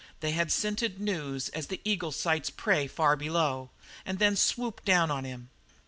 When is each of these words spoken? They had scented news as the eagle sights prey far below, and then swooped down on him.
They 0.19 0.31
had 0.31 0.51
scented 0.51 0.99
news 0.99 1.49
as 1.49 1.67
the 1.67 1.79
eagle 1.83 2.11
sights 2.11 2.49
prey 2.49 2.87
far 2.87 3.15
below, 3.15 3.69
and 4.03 4.17
then 4.17 4.35
swooped 4.35 4.83
down 4.83 5.11
on 5.11 5.25
him. 5.25 5.51